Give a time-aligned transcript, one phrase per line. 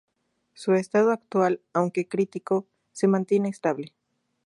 [0.55, 3.93] Su estado actual, aunque crítico, se mantiene estable.